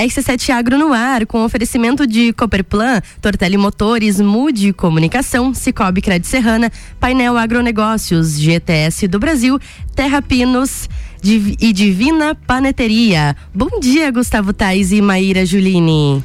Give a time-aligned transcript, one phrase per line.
[0.00, 6.70] RC7 Agro no ar, com oferecimento de Cooperplan, Tortelli Motores, Mude Comunicação, Cicobi Crédito Serrana,
[7.00, 9.58] Painel Agronegócios, GTS do Brasil,
[9.96, 10.88] Terra Pinos
[11.24, 13.36] e Divina Paneteria.
[13.52, 16.22] Bom dia, Gustavo Tais e Maíra Juline.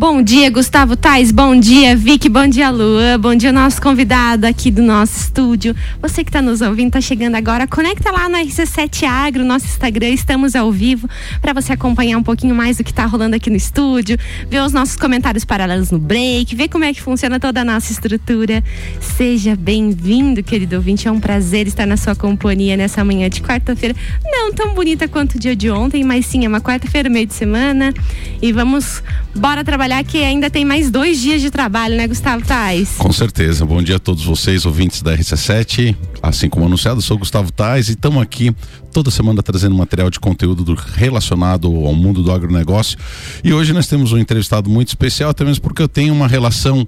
[0.00, 1.30] Bom dia, Gustavo Tais.
[1.30, 2.30] Bom dia, Vicky.
[2.30, 3.18] Bom dia, Lua.
[3.18, 5.76] Bom dia, nosso convidado aqui do nosso estúdio.
[6.00, 10.08] Você que está nos ouvindo, está chegando agora, conecta lá no RC7 Agro, nosso Instagram.
[10.08, 11.06] Estamos ao vivo
[11.42, 14.16] para você acompanhar um pouquinho mais do que está rolando aqui no estúdio,
[14.48, 17.92] ver os nossos comentários paralelos no break, ver como é que funciona toda a nossa
[17.92, 18.64] estrutura.
[19.02, 21.08] Seja bem-vindo, querido ouvinte.
[21.08, 23.94] É um prazer estar na sua companhia nessa manhã de quarta-feira.
[24.24, 27.34] Não tão bonita quanto o dia de ontem, mas sim, é uma quarta-feira, meio de
[27.34, 27.92] semana.
[28.40, 29.02] E vamos,
[29.36, 32.94] bora trabalhar trabalhar que ainda tem mais dois dias de trabalho, né, Gustavo Tais?
[32.96, 33.66] Com certeza.
[33.66, 35.96] Bom dia a todos vocês, ouvintes da RC7.
[36.22, 38.54] Assim como anunciado, sou Gustavo Tais e estamos aqui
[38.92, 42.96] toda semana trazendo material de conteúdo relacionado ao mundo do agronegócio.
[43.42, 46.86] E hoje nós temos um entrevistado muito especial, até mesmo porque eu tenho uma relação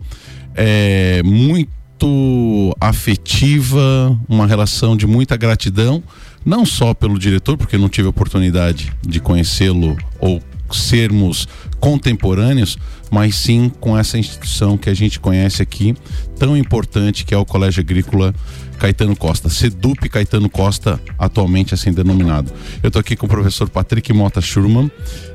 [0.54, 6.02] é, muito afetiva, uma relação de muita gratidão,
[6.44, 10.40] não só pelo diretor, porque não tive oportunidade de conhecê-lo ou
[10.70, 11.46] sermos
[11.82, 12.78] contemporâneos,
[13.10, 15.96] mas sim com essa instituição que a gente conhece aqui,
[16.38, 18.32] tão importante que é o Colégio Agrícola
[18.78, 22.52] Caetano Costa, Sedup Caetano Costa, atualmente assim denominado.
[22.84, 24.88] Eu estou aqui com o professor Patrick Mota Schurman,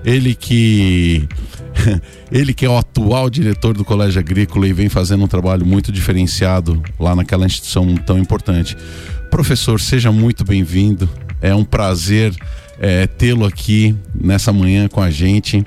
[0.05, 1.27] ele que
[2.31, 5.91] ele que é o atual diretor do Colégio Agrícola e vem fazendo um trabalho muito
[5.91, 8.77] diferenciado lá naquela instituição tão importante.
[9.29, 11.09] Professor, seja muito bem-vindo.
[11.41, 12.33] É um prazer
[12.79, 15.65] é, tê-lo aqui nessa manhã com a gente.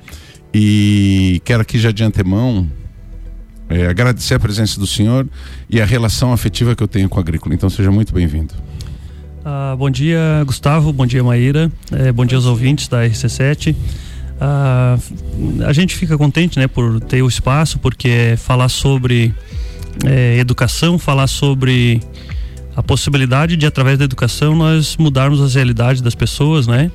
[0.53, 2.69] E quero aqui já de antemão
[3.69, 5.29] é, agradecer a presença do senhor
[5.69, 7.55] e a relação afetiva que eu tenho com a agrícola.
[7.55, 8.53] Então seja muito bem-vindo.
[9.45, 10.93] Ah, bom dia, Gustavo.
[10.93, 11.71] Bom dia, Maíra.
[11.93, 13.77] É, bom dia aos ouvintes da RC7.
[14.41, 14.98] Ah,
[15.67, 19.33] a gente fica contente né, por ter o espaço, porque falar sobre
[20.05, 22.01] é, educação, falar sobre
[22.75, 26.91] a possibilidade de, através da educação, nós mudarmos as realidades das pessoas, né?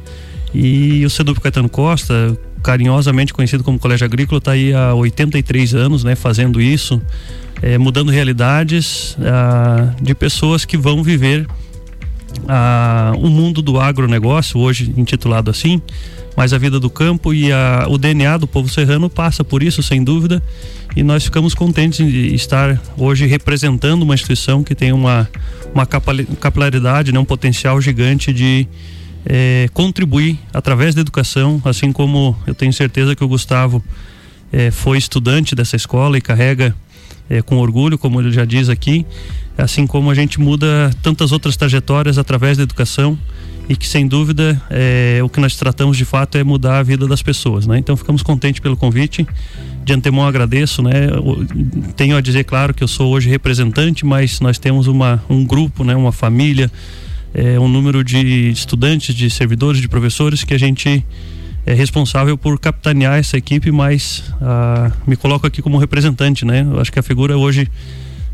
[0.54, 6.04] E o Sedup Caetano Costa, carinhosamente conhecido como Colégio Agrícola, está aí há 83 anos,
[6.04, 6.16] né?
[6.16, 7.00] Fazendo isso,
[7.62, 11.46] é, mudando realidades ah, de pessoas que vão viver
[12.48, 15.80] ah, o mundo do agronegócio, hoje intitulado assim,
[16.36, 19.84] mas a vida do campo e a, o DNA do povo serrano passa por isso,
[19.84, 20.42] sem dúvida,
[20.96, 25.30] e nós ficamos contentes de estar hoje representando uma instituição que tem uma,
[25.72, 28.68] uma capilaridade, né, um potencial gigante de
[29.26, 33.84] é, contribuir através da educação, assim como eu tenho certeza que o Gustavo
[34.52, 36.76] é, foi estudante dessa escola e carrega
[37.30, 39.06] é, com orgulho, como ele já diz aqui,
[39.58, 43.18] assim como a gente muda tantas outras trajetórias através da educação
[43.68, 47.08] e que sem dúvida é, o que nós tratamos de fato é mudar a vida
[47.08, 47.80] das pessoas, né?
[47.80, 49.28] Então ficamos contentes pelo convite.
[49.84, 50.94] De antemão agradeço, né?
[51.96, 55.84] Tenho a dizer claro que eu sou hoje representante, mas nós temos uma um grupo,
[55.84, 55.96] né?
[55.96, 56.72] Uma família,
[57.36, 61.06] é, um número de estudantes, de servidores, de professores que a gente
[61.66, 66.62] é responsável por capitanear essa equipe, mas ah, me coloco aqui como representante, né?
[66.62, 67.68] Eu acho que a figura hoje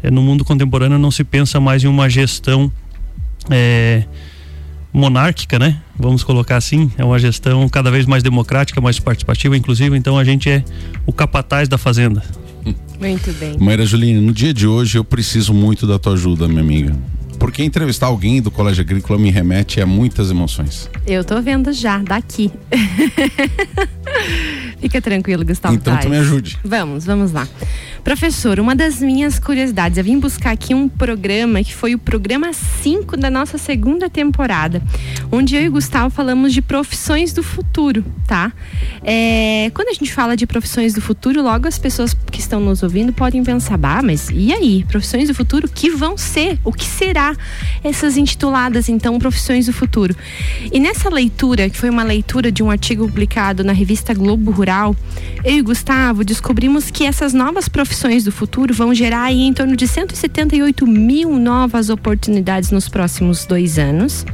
[0.04, 2.72] é, no mundo contemporâneo não se pensa mais em uma gestão
[3.50, 4.04] é,
[4.94, 5.82] monárquica, né?
[5.98, 10.24] Vamos colocar assim, é uma gestão cada vez mais democrática, mais participativa, inclusive, então a
[10.24, 10.64] gente é
[11.08, 12.24] o capataz da fazenda.
[13.00, 13.58] Muito bem.
[13.58, 16.96] Maíra Juline, no dia de hoje eu preciso muito da tua ajuda, minha amiga.
[17.42, 20.88] Porque entrevistar alguém do Colégio Agrícola me remete a muitas emoções.
[21.08, 22.52] Eu tô vendo já, daqui.
[24.82, 25.76] Fica tranquilo, Gustavo.
[25.76, 26.58] Então tu me ajude.
[26.64, 27.48] Vamos, vamos lá.
[28.04, 32.52] Professor, uma das minhas curiosidades, eu vim buscar aqui um programa que foi o programa
[32.52, 34.82] 5 da nossa segunda temporada,
[35.32, 38.52] onde eu e o Gustavo falamos de profissões do futuro, tá?
[39.04, 42.82] É, quando a gente fala de profissões do futuro, logo as pessoas que estão nos
[42.82, 44.84] ouvindo podem pensar, bah, mas e aí?
[44.90, 46.58] Profissões do futuro, que vão ser?
[46.64, 47.36] O que será
[47.84, 50.16] essas intituladas, então, profissões do futuro?
[50.72, 54.71] E nessa leitura, que foi uma leitura de um artigo publicado na revista Globo Rural,
[55.44, 59.88] eu e Gustavo descobrimos que essas novas profissões do futuro vão gerar em torno de
[59.88, 64.26] 178 mil novas oportunidades nos próximos dois anos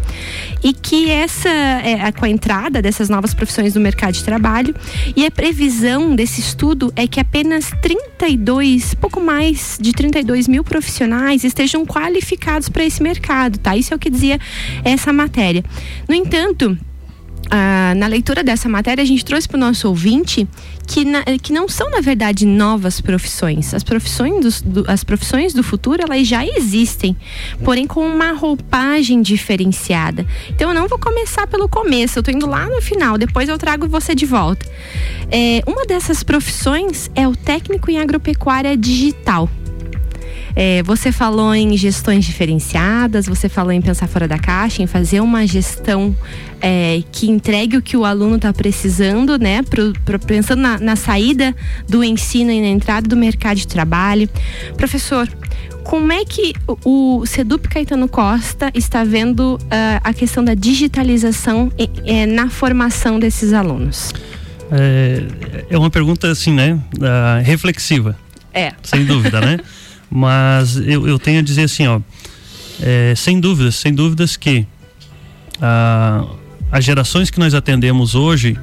[0.63, 4.75] e que essa é, com a entrada dessas novas profissões no mercado de trabalho
[5.15, 11.43] e a previsão desse estudo é que apenas 32, pouco mais de 32 mil profissionais
[11.43, 13.75] estejam qualificados para esse mercado, tá?
[13.75, 14.39] Isso é o que dizia
[14.83, 15.63] essa matéria.
[16.07, 16.77] No entanto,
[17.49, 20.47] ah, na leitura dessa matéria, a gente trouxe para o nosso ouvinte
[20.85, 23.73] que, na, que não são, na verdade, novas profissões.
[23.73, 27.15] As profissões, do, do, as profissões do futuro, elas já existem,
[27.63, 30.25] porém com uma roupagem diferenciada.
[30.49, 33.57] Então, eu não vou começar pelo começo, eu estou indo lá no final, depois eu
[33.57, 34.65] trago você de volta.
[35.31, 39.49] É, uma dessas profissões é o técnico em agropecuária digital.
[40.59, 45.19] É, você falou em gestões diferenciadas, você falou em pensar fora da caixa, em fazer
[45.19, 46.15] uma gestão
[46.59, 49.61] é, que entregue o que o aluno está precisando, né?
[49.61, 51.55] Pro, pro, pensando na, na saída
[51.87, 54.27] do ensino e na entrada do mercado de trabalho.
[54.75, 55.29] Professor,
[55.83, 62.25] como é que o Sedup Caetano Costa está vendo uh, a questão da digitalização eh,
[62.25, 64.11] na formação desses alunos?
[64.71, 65.23] É,
[65.69, 66.73] é uma pergunta assim, né?
[66.95, 68.17] Uh, reflexiva.
[68.51, 68.73] É.
[68.81, 69.59] Sem dúvida, né?
[70.09, 71.99] Mas eu, eu tenho a dizer assim, ó,
[72.81, 74.65] é, sem dúvidas, sem dúvidas que
[75.61, 76.25] ah,
[76.71, 78.57] as gerações que nós atendemos hoje,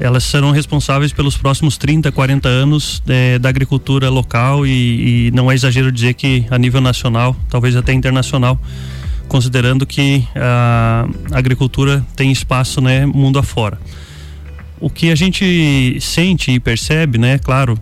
[0.00, 5.50] elas serão responsáveis pelos próximos 30, 40 anos é, da agricultura local e, e, não
[5.50, 8.58] é exagero dizer que a nível nacional, talvez até internacional,
[9.28, 13.78] considerando que a agricultura tem espaço, né, mundo afora.
[14.80, 17.78] O que a gente sente e percebe, né, claro,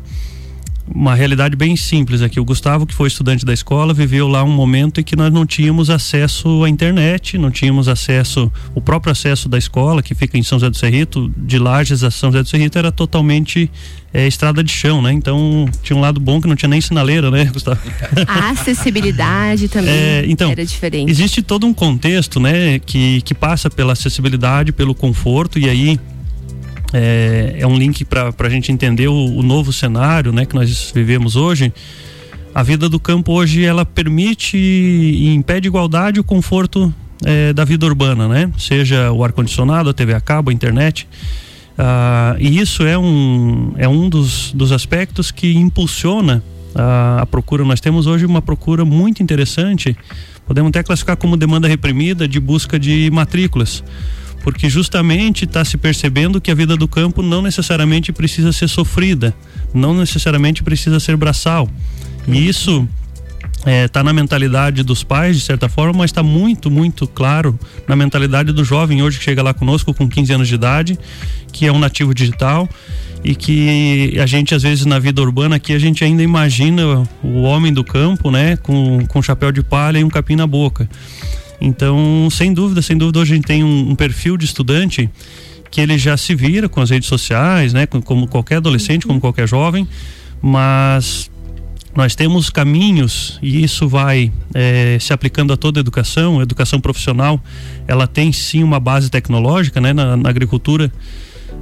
[0.86, 2.40] uma realidade bem simples aqui.
[2.40, 5.46] O Gustavo, que foi estudante da escola, viveu lá um momento em que nós não
[5.46, 10.42] tínhamos acesso à internet, não tínhamos acesso, o próprio acesso da escola, que fica em
[10.42, 13.70] São José do Cerrito, de Lages a São José do Cerrito, era totalmente
[14.12, 15.12] é, estrada de chão, né?
[15.12, 17.80] Então tinha um lado bom que não tinha nem sinaleira, né, Gustavo?
[18.26, 21.10] A acessibilidade também é, então, era diferente.
[21.10, 25.98] Existe todo um contexto, né, que, que passa pela acessibilidade, pelo conforto, e aí
[26.92, 30.92] é, é um link para a gente entender o, o, novo cenário né, que nós
[30.94, 31.72] vivemos hoje.
[32.54, 36.92] A vida do campo hoje ela permite em pé de igualdade o conforto
[37.24, 38.50] é, da vida urbana, né?
[38.58, 41.08] Seja o ar condicionado, a TV a cabo, a internet.
[41.78, 46.42] Ah, e isso é um, é um dos, dos aspectos que impulsiona
[46.74, 47.64] a, a procura.
[47.64, 49.96] Nós temos hoje uma procura muito interessante,
[50.46, 53.82] podemos até classificar como demanda reprimida de busca de matrículas
[54.42, 59.34] porque justamente está se percebendo que a vida do campo não necessariamente precisa ser sofrida,
[59.72, 61.68] não necessariamente precisa ser braçal.
[62.26, 62.86] E isso
[63.58, 67.58] está é, tá na mentalidade dos pais, de certa forma, mas está muito, muito claro
[67.86, 70.98] na mentalidade do jovem hoje que chega lá conosco com 15 anos de idade,
[71.52, 72.68] que é um nativo digital
[73.24, 77.42] e que a gente às vezes na vida urbana aqui a gente ainda imagina o
[77.42, 80.88] homem do campo, né, com, com chapéu de palha e um capim na boca.
[81.64, 85.08] Então, sem dúvida, sem dúvida, hoje a gente tem um, um perfil de estudante
[85.70, 87.86] que ele já se vira com as redes sociais, né?
[87.86, 89.86] Como qualquer adolescente, como qualquer jovem,
[90.42, 91.30] mas
[91.94, 96.40] nós temos caminhos e isso vai é, se aplicando a toda a educação.
[96.40, 97.40] A educação profissional,
[97.86, 99.92] ela tem sim uma base tecnológica, né?
[99.92, 100.92] Na, na agricultura,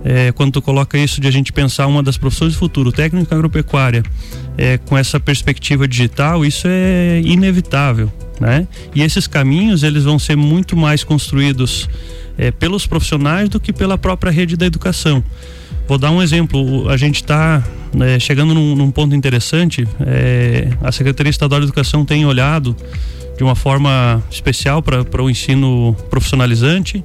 [0.03, 3.35] é, quando tu coloca isso de a gente pensar uma das profissões do futuro, técnica
[3.35, 4.03] agropecuária,
[4.57, 8.11] é, com essa perspectiva digital, isso é inevitável
[8.41, 8.67] né?
[8.95, 11.89] E esses caminhos eles vão ser muito mais construídos
[12.39, 15.23] é, pelos profissionais do que pela própria rede da educação.
[15.87, 16.89] Vou dar um exemplo.
[16.89, 17.63] A gente está
[18.01, 19.87] é, chegando num, num, ponto interessante.
[20.01, 22.75] É, a Secretaria Estadual de Educação tem olhado
[23.37, 27.05] de uma forma especial para o ensino profissionalizante.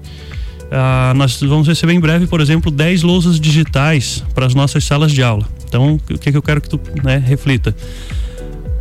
[0.72, 5.12] Ah, nós vamos receber em breve, por exemplo, 10 lousas digitais para as nossas salas
[5.12, 5.48] de aula.
[5.68, 7.76] Então, o que, que eu quero que tu né, reflita?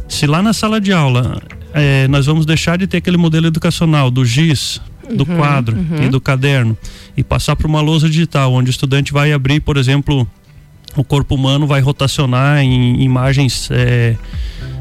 [0.08, 1.40] Se lá na sala de aula
[1.74, 4.80] é, nós vamos deixar de ter aquele modelo educacional do GIS,
[5.12, 6.04] do uhum, quadro uhum.
[6.04, 6.76] e do caderno
[7.16, 10.26] e passar para uma lousa digital, onde o estudante vai abrir, por exemplo,
[10.96, 14.16] o corpo humano vai rotacionar em imagens é,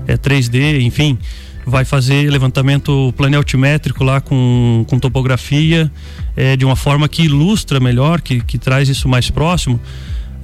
[0.08, 1.18] é 3D, enfim,
[1.66, 5.92] vai fazer levantamento planaltimétrico lá com, com topografia
[6.36, 9.80] é, de uma forma que ilustra melhor, que, que traz isso mais próximo.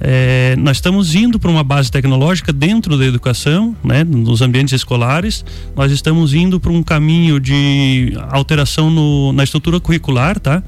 [0.02, 5.44] É, nós estamos indo para uma base tecnológica dentro da educação, né, nos ambientes escolares.
[5.76, 10.62] Nós estamos indo para um caminho de alteração no, na estrutura curricular, tá?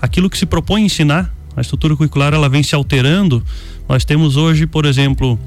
[0.00, 3.42] Aquilo que se propõe ensinar, a estrutura curricular ela vem se alterando.
[3.88, 5.38] Nós temos hoje, por exemplo,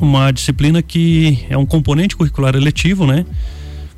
[0.00, 3.26] uma disciplina que é um componente curricular eletivo, né?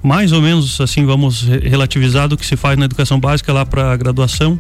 [0.03, 3.93] Mais ou menos assim vamos relativizar do que se faz na educação básica lá para
[3.93, 4.59] a graduação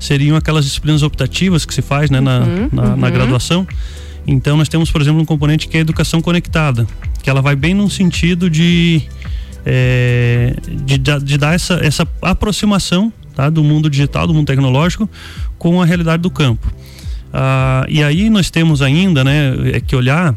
[0.00, 2.96] seriam aquelas disciplinas optativas que se faz né, na, uhum, na, uhum.
[2.96, 3.66] na graduação.
[4.26, 6.86] Então nós temos, por exemplo, um componente que é a educação conectada,
[7.22, 9.02] que ela vai bem num sentido de,
[9.64, 15.08] é, de, de, dar essa, essa aproximação tá, do mundo digital, do mundo tecnológico,
[15.58, 16.72] com a realidade do campo.
[17.32, 20.34] Ah, e aí nós temos ainda né, é que olhar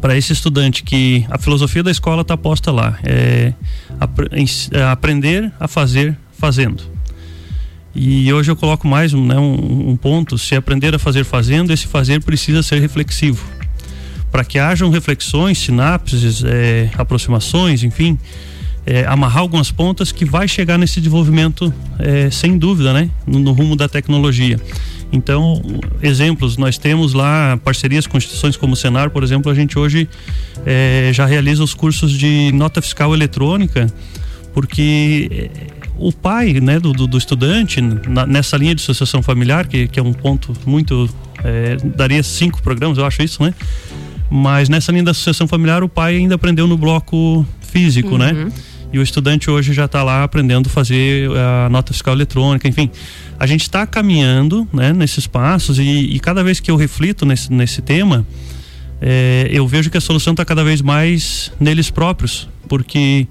[0.00, 3.52] para esse estudante que a filosofia da escola está posta lá, é,
[3.98, 4.18] ap
[4.72, 6.82] é aprender a fazer fazendo.
[7.94, 11.86] E hoje eu coloco mais né, um, um ponto: se aprender a fazer fazendo, esse
[11.86, 13.44] fazer precisa ser reflexivo.
[14.30, 18.16] Para que hajam reflexões, sinapses, é, aproximações, enfim,
[18.86, 23.52] é, amarrar algumas pontas que vai chegar nesse desenvolvimento, é, sem dúvida, né, no, no,
[23.52, 24.58] rumo da tecnologia.
[25.12, 25.60] Então,
[26.00, 30.08] exemplos, nós temos lá parcerias com instituições como o Senar, por exemplo, a gente hoje
[30.64, 33.88] é, já realiza os cursos de nota fiscal eletrônica,
[34.54, 39.66] porque é, o pai né, do, do, do estudante, na, nessa linha de associação familiar,
[39.66, 41.08] que, que é um ponto muito.
[41.44, 43.54] É, daria cinco programas, eu acho isso, né?
[44.30, 48.32] Mas nessa linha da associação familiar, o pai ainda aprendeu no bloco físico, né?
[48.32, 48.44] uhum.
[48.46, 48.52] né?
[48.92, 52.90] E o estudante hoje já está lá aprendendo a fazer a nota fiscal eletrônica, enfim.
[53.38, 57.52] A gente está caminhando né, nesses passos e, e, cada vez que eu reflito nesse,
[57.52, 58.26] nesse tema,
[59.00, 63.28] é, eu vejo que a solução está cada vez mais neles próprios, porque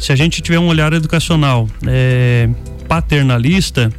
[0.00, 2.48] se a gente tiver um olhar educacional é,
[2.88, 3.92] paternalista,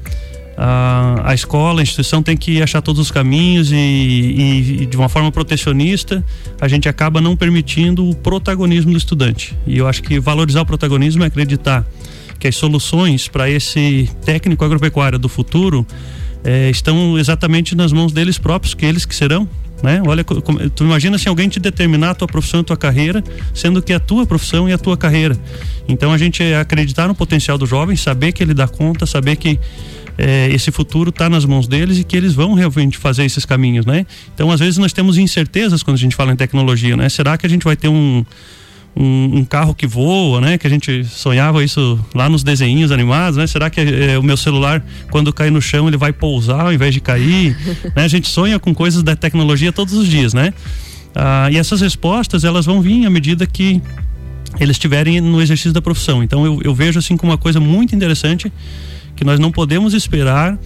[0.58, 4.98] a, a escola, a instituição tem que achar todos os caminhos e, e, e, de
[4.98, 6.25] uma forma protecionista
[6.60, 9.55] a gente acaba não permitindo o protagonismo do estudante.
[9.65, 11.86] E eu acho que valorizar o protagonismo é acreditar
[12.39, 15.86] que as soluções para esse técnico agropecuário do futuro
[16.43, 19.48] é, estão exatamente nas mãos deles próprios, que eles que serão
[19.81, 20.01] né?
[20.05, 23.23] Olha, tu imagina se alguém te determinar a tua profissão e a tua carreira,
[23.53, 25.38] sendo que é a tua profissão e a tua carreira.
[25.88, 29.59] Então a gente acreditar no potencial do jovem, saber que ele dá conta, saber que
[30.17, 33.85] é, esse futuro está nas mãos deles e que eles vão realmente fazer esses caminhos,
[33.85, 34.05] né?
[34.33, 37.09] Então às vezes nós temos incertezas quando a gente fala em tecnologia, né?
[37.09, 38.25] Será que a gente vai ter um
[38.95, 40.57] um, um, carro que voa, né?
[40.57, 43.48] Que a gente sonhava isso lá nos desenhos animados, né?
[43.48, 46.93] Será que é, o meu celular, quando cair no chão, ele vai pousar ao invés
[46.93, 47.55] de cair?
[47.95, 48.03] né?
[48.03, 50.53] A gente sonha com coisas da tecnologia todos os dias, né?
[51.15, 53.81] Ah, e essas respostas, elas vão vir à medida que
[54.60, 56.24] eles estiverem no exercício da profissão.
[56.24, 58.51] Então eu, eu vejo assim como uma coisa muito interessante
[59.15, 60.57] que nós não podemos esperar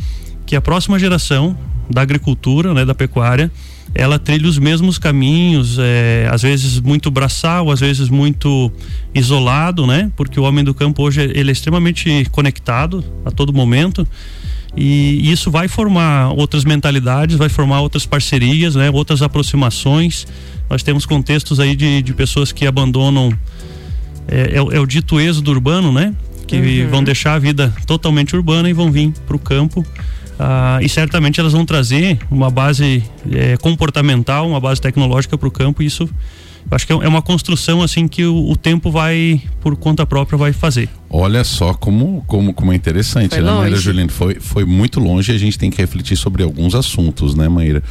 [0.46, 1.58] que a próxima geração
[1.89, 3.51] da agricultura, né, da pecuária,
[3.98, 8.70] ela trilha os mesmos caminhos, é, às vezes muito braçal, às vezes muito
[9.14, 10.12] isolado, né?
[10.18, 14.06] Porque o homem do campo hoje ele é extremamente conectado a todo momento
[14.75, 18.92] e isso vai formar outras mentalidades, vai formar outras parcerias, né?
[18.92, 20.28] Outras aproximações.
[20.70, 23.32] Nós temos contextos aí de, de pessoas que abandonam
[24.28, 26.14] é, é, é o dito êxodo urbano, né?
[26.46, 26.90] Que uhum.
[26.90, 29.86] vão deixar a vida totalmente urbana e vão vir para o campo
[30.39, 35.51] ah, e certamente elas vão trazer uma base é, comportamental, uma base tecnológica para o
[35.51, 35.82] campo.
[35.82, 36.10] E isso
[36.70, 40.38] acho que é, é uma construção assim que o, o, tempo vai por conta própria
[40.38, 40.89] vai fazer.
[41.10, 44.12] Olha só como como como é interessante, foi né, Maíra Juliana?
[44.12, 45.32] Foi foi muito longe.
[45.32, 47.82] e A gente tem que refletir sobre alguns assuntos, né, Maíra?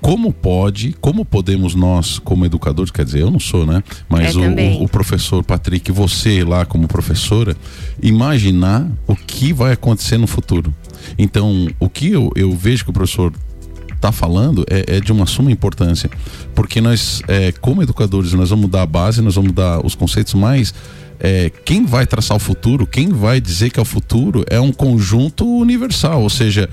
[0.00, 3.82] Como pode, como podemos nós, como educadores, quer dizer, eu não sou, né?
[4.06, 7.56] Mas é, o, o, o, professor Patrick, você lá como professora,
[8.02, 10.74] imaginar o que vai acontecer no futuro.
[11.18, 13.32] Então, o que eu, eu vejo que o professor
[13.94, 16.10] está falando é, é, de uma suma importância,
[16.54, 20.34] porque nós, é, como educadores, nós vamos dar a base, nós vamos dar os conceitos
[20.34, 20.74] mais
[21.18, 24.72] é, quem vai traçar o futuro, quem vai dizer que é o futuro, é um
[24.72, 26.68] conjunto universal, ou seja,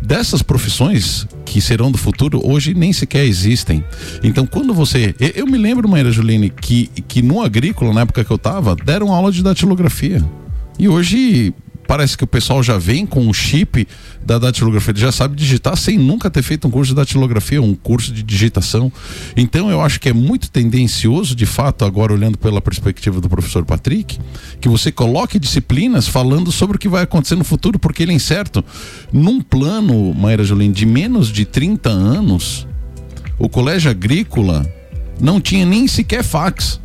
[0.00, 3.84] dessas profissões que serão do futuro hoje nem sequer existem.
[4.22, 5.14] Então, quando você.
[5.34, 9.12] Eu, me lembro, Maíra Juline, que, que no agrícola, na época que eu estava, deram
[9.12, 10.24] aula de datilografia.
[10.78, 11.54] E hoje
[11.92, 13.86] parece que o pessoal já vem com o chip
[14.24, 17.74] da datilografia, ele já sabe digitar sem nunca ter feito um curso de datilografia, um
[17.74, 18.90] curso de digitação.
[19.36, 23.62] Então eu acho que é muito tendencioso, de fato, agora olhando pela perspectiva do professor
[23.66, 24.18] Patrick,
[24.58, 28.14] que você coloque disciplinas falando sobre o que vai acontecer no futuro, porque ele é
[28.14, 28.64] incerto.
[29.12, 32.66] Num plano, Maíra Jolim, de menos de 30 anos,
[33.38, 34.66] o colégio agrícola
[35.20, 36.80] não tinha nem sequer fax.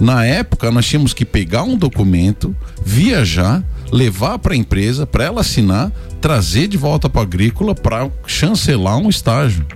[0.00, 5.40] Na época, nós tínhamos que pegar um documento, viajar, levar para a empresa, para ela
[5.40, 9.66] assinar, trazer de volta para a agrícola para chancelar um estágio.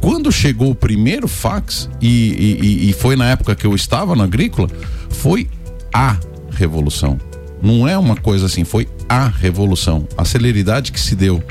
[0.00, 4.24] Quando chegou o primeiro fax, e, e, e foi na época que eu estava na
[4.24, 4.68] agrícola,
[5.10, 5.48] foi
[5.92, 6.18] a
[6.50, 7.18] revolução.
[7.62, 11.42] Não é uma coisa assim, foi a revolução, a celeridade que se deu.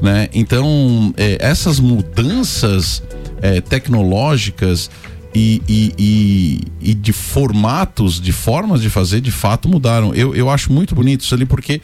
[0.00, 0.28] Né?
[0.32, 3.02] Então, é, essas mudanças
[3.42, 4.90] é, tecnológicas
[5.34, 10.14] e, e, e, e, de formatos, de formas de fazer, de fato mudaram.
[10.14, 11.80] Eu, eu acho muito bonito isso ali, porque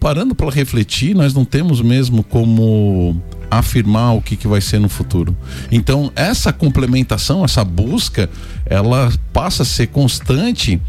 [0.00, 4.88] parando para refletir, nós não temos mesmo como afirmar o que, que vai ser no
[4.88, 5.36] futuro.
[5.70, 8.30] Então, essa complementação, essa busca,
[8.64, 10.80] ela passa a ser constante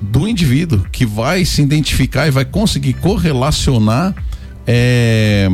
[0.00, 4.14] do indivíduo que vai se identificar e vai conseguir correlacionar.
[4.66, 5.48] É,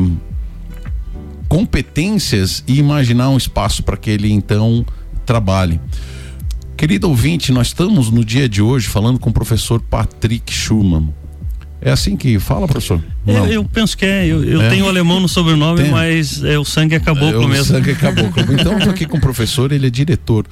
[1.48, 4.84] competências e imaginar um espaço para que ele então
[5.24, 5.80] trabalhe.
[6.76, 11.08] Querido ouvinte, nós estamos no dia de hoje falando com o professor Patrick Schumann.
[11.80, 13.02] É assim que fala, professor?
[13.26, 14.26] Eu, eu, penso que é.
[14.26, 14.70] Eu, eu é.
[14.70, 15.90] tenho alemão no sobrenome, Tem.
[15.90, 17.62] mas é, o sangue é caboclo é, mesmo.
[17.62, 18.42] O sangue é caboclo.
[18.52, 20.46] então, eu tô aqui com o professor, ele é diretor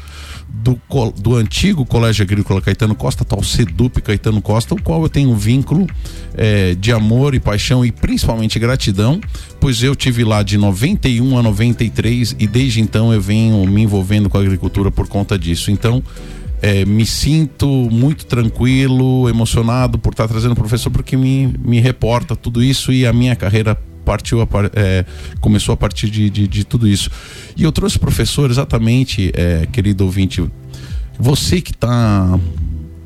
[0.62, 0.80] do,
[1.18, 5.36] do antigo Colégio Agrícola Caetano Costa, tal Sedup Caetano Costa, o qual eu tenho um
[5.36, 5.86] vínculo
[6.34, 9.20] é, de amor e paixão e principalmente gratidão,
[9.60, 14.30] pois eu tive lá de 91 a 93 e desde então eu venho me envolvendo
[14.30, 15.70] com a agricultura por conta disso.
[15.70, 16.02] Então,
[16.62, 22.36] é, me sinto muito tranquilo, emocionado por estar trazendo o professor, porque me, me reporta
[22.36, 25.04] tudo isso e a minha carreira partiu a, é,
[25.40, 27.10] começou a partir de, de, de, tudo isso.
[27.56, 30.44] E eu trouxe professor exatamente, é, querido ouvinte,
[31.18, 32.38] você que está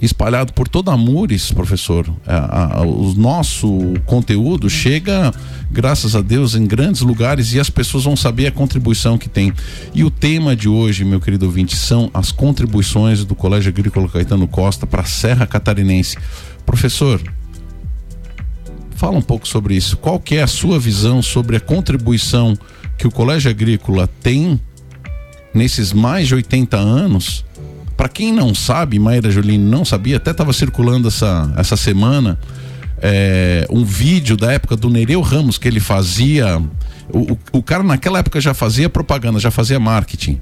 [0.00, 2.08] espalhado por toda a Mures, professor.
[2.26, 5.32] A, a, o nosso conteúdo chega,
[5.70, 9.52] graças a Deus, em grandes lugares e as pessoas vão saber a contribuição que tem.
[9.92, 14.46] E o tema de hoje, meu querido ouvinte, são as contribuições do Colégio Agrícola Caetano
[14.46, 16.16] Costa para a Serra Catarinense.
[16.64, 17.20] Professor,
[18.98, 19.96] fala um pouco sobre isso.
[19.96, 22.58] Qual que é a sua visão sobre a contribuição
[22.98, 24.60] que o Colégio Agrícola tem
[25.54, 27.44] nesses mais de 80 anos
[27.98, 32.38] para quem não sabe, Maíra Jolini não sabia, até estava circulando essa, essa semana
[33.02, 36.62] é, um vídeo da época do Nereu Ramos que ele fazia.
[37.12, 40.40] O, o, o cara naquela época já fazia propaganda, já fazia marketing.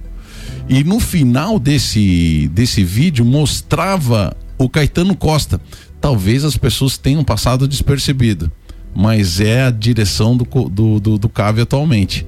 [0.69, 5.59] E no final desse, desse vídeo mostrava o Caetano Costa.
[6.01, 8.51] Talvez as pessoas tenham passado despercebido,
[8.95, 12.27] mas é a direção do, do, do, do CAV atualmente.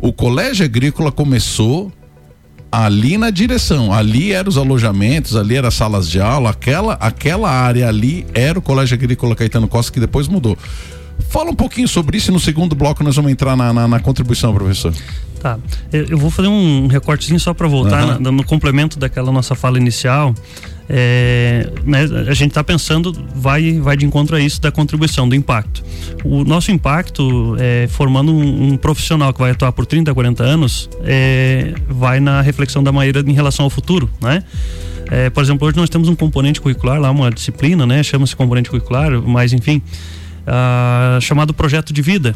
[0.00, 1.92] O Colégio Agrícola começou
[2.70, 3.92] ali na direção.
[3.92, 8.58] Ali eram os alojamentos, ali eram as salas de aula, aquela, aquela área ali era
[8.58, 10.56] o Colégio Agrícola Caetano Costa, que depois mudou.
[11.30, 14.00] Fala um pouquinho sobre isso e no segundo bloco nós vamos entrar na, na, na
[14.00, 14.94] contribuição, professor.
[15.40, 15.58] Tá.
[15.92, 18.20] Eu vou fazer um recortezinho só para voltar uhum.
[18.20, 20.34] na, no complemento daquela nossa fala inicial.
[20.90, 25.34] É, né, a gente está pensando, vai, vai de encontro a isso da contribuição, do
[25.34, 25.84] impacto.
[26.24, 30.88] O nosso impacto, é, formando um, um, profissional que vai atuar por 30, 40 anos,
[31.04, 34.42] é, vai na reflexão da maneira em relação ao futuro, né?
[35.10, 38.02] É, por exemplo, hoje nós temos um componente curricular lá, uma disciplina, né?
[38.02, 39.82] Chama-se componente curricular, mas enfim,
[41.20, 42.34] chamado projeto de vida.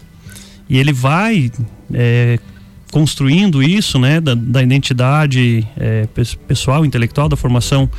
[0.68, 1.50] E ele vai
[1.92, 2.38] é,
[2.90, 6.06] construindo isso, né, da, da identidade é,
[6.46, 7.90] pessoal, intelectual, da formação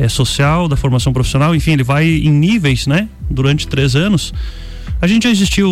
[0.00, 4.32] é, social, da formação profissional, enfim, ele vai em níveis, né, durante três anos.
[5.00, 5.68] A gente já existiu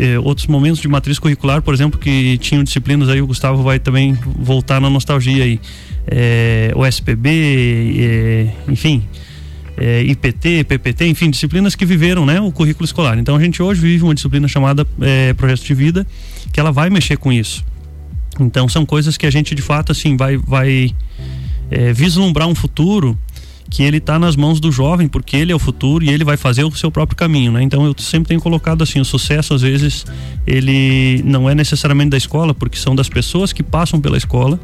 [0.00, 3.78] é, outros momentos de matriz curricular, por exemplo, que tinham disciplinas aí, o Gustavo vai
[3.78, 5.60] também voltar na nostalgia aí,
[6.06, 7.30] é, o SPB,
[7.98, 9.02] é, enfim,
[9.76, 13.18] é, IPT, PPT, enfim, disciplinas que viveram, né, o currículo escolar.
[13.18, 16.06] Então a gente hoje vive uma disciplina chamada é, projeto de vida,
[16.52, 17.64] que ela vai mexer com isso.
[18.38, 20.90] Então são coisas que a gente de fato assim vai vai
[21.70, 23.18] é, vislumbrar um futuro
[23.68, 26.36] que ele está nas mãos do jovem, porque ele é o futuro e ele vai
[26.36, 27.62] fazer o seu próprio caminho, né?
[27.62, 30.04] Então eu sempre tenho colocado assim, o sucesso às vezes
[30.46, 34.58] ele não é necessariamente da escola, porque são das pessoas que passam pela escola,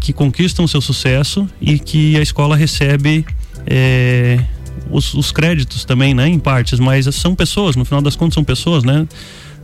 [0.00, 3.24] que conquistam seu sucesso e que a escola recebe
[3.66, 4.42] é,
[4.90, 6.28] os, os, créditos também, né?
[6.28, 9.06] Em partes, mas são pessoas, no final das contas são pessoas, né?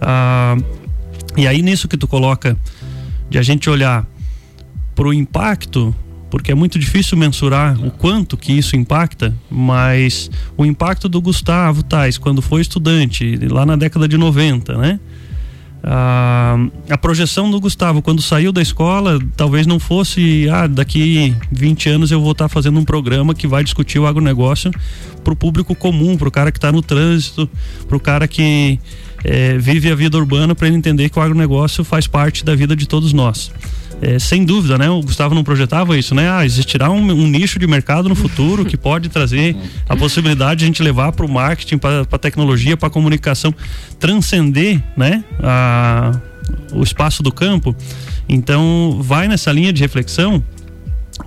[0.01, 0.57] Ah,
[1.37, 2.57] e aí nisso que tu coloca
[3.29, 4.07] de a gente olhar
[4.95, 5.95] para o impacto,
[6.33, 11.83] porque é muito difícil mensurar o quanto que isso impacta, mas o impacto do Gustavo
[11.83, 14.99] Tais, quando foi estudante, lá na década de 90, né?
[15.85, 16.57] A,
[16.89, 22.13] a projeção do Gustavo quando saiu da escola talvez não fosse ah, daqui 20 anos
[22.13, 24.71] eu vou estar tá fazendo um programa que vai discutir o agronegócio
[25.25, 27.51] para o público comum, para o cara que está no trânsito,
[27.89, 28.79] para o cara que
[29.25, 32.75] é, vive a vida urbana para ele entender que o agronegócio faz parte da vida
[32.75, 33.53] de todos nós.
[34.01, 34.91] É, sem dúvida, né?
[34.91, 36.29] O Gustavo não projetava isso, né?
[36.29, 39.55] Ah, existirá um, um nicho de mercado no futuro que pode trazer
[39.89, 43.55] a possibilidade de a gente levar para o marketing, para a tecnologia, para a comunicação,
[44.01, 45.23] transcender, né?
[45.41, 46.19] A,
[46.73, 47.77] o espaço do campo.
[48.29, 50.43] Então, vai nessa linha de reflexão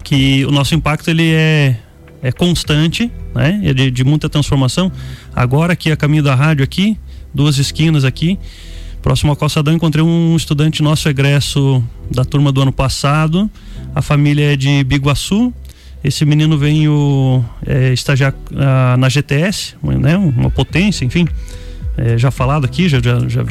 [0.03, 1.77] que o nosso impacto ele é,
[2.21, 3.61] é constante, né?
[3.63, 4.91] É de, de muita transformação.
[5.33, 6.97] Agora aqui a caminho da rádio aqui,
[7.35, 8.39] duas esquinas aqui.
[9.01, 13.49] Próximo ao calçadão encontrei um estudante nosso egresso da turma do ano passado.
[13.93, 15.53] A família é de Biguaçu.
[16.03, 21.27] Esse menino veio é, estagiar ah, na GTS, né, uma potência, enfim.
[21.97, 23.45] É, já falado aqui, já, já, já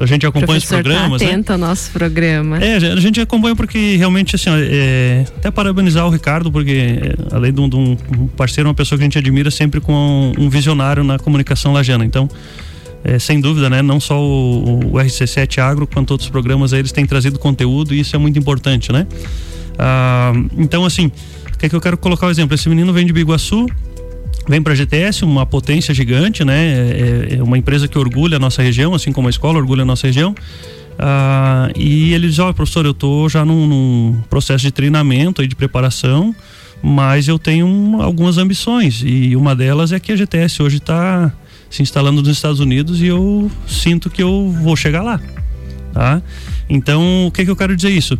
[0.00, 1.20] a gente acompanha os tá programas.
[1.20, 1.54] Tá atento né?
[1.54, 2.58] ao nosso programa.
[2.58, 7.52] É, a gente acompanha porque realmente, assim, é, até parabenizar o Ricardo, porque é, além
[7.52, 7.96] de um, de um,
[8.36, 12.04] parceiro, uma pessoa que a gente admira sempre com um visionário na comunicação lajana.
[12.04, 12.28] Então,
[13.04, 13.82] é, sem dúvida, né?
[13.82, 18.14] Não só o, o, RC7 Agro, quanto outros programas, eles têm trazido conteúdo e isso
[18.14, 19.06] é muito importante, né?
[19.78, 21.10] Ah, então, assim,
[21.52, 22.54] o que é que eu quero colocar o exemplo?
[22.54, 23.66] Esse menino vem de Biguaçu,
[24.48, 26.72] vem para a GTS, uma potência gigante, né?
[26.72, 29.86] É, é, uma empresa que orgulha a nossa região, assim como a escola orgulha a
[29.86, 30.34] nossa região.
[30.98, 35.48] Ah, e ele diz, olha, professor, eu estou já num, num, processo de treinamento e
[35.48, 36.34] de preparação,
[36.80, 41.32] mas eu tenho um, algumas ambições e uma delas é que a GTS hoje está
[41.72, 45.18] se instalando nos Estados Unidos e eu sinto que eu vou chegar lá,
[45.94, 46.20] tá?
[46.68, 48.18] Então, o que, que eu quero dizer isso?